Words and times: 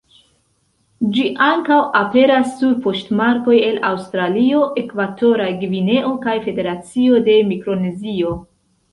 Ĝi 1.15 1.23
ankaŭ 1.47 1.75
aperas 1.97 2.47
sur 2.61 2.71
poŝtmarkoj 2.85 3.57
el 3.65 3.77
Aŭstralio, 3.89 4.61
Ekvatora 4.83 5.45
Gvineo 5.59 6.15
kaj 6.25 6.33
Federacio 6.47 7.21
de 7.29 7.37
Mikronezio. 7.51 8.33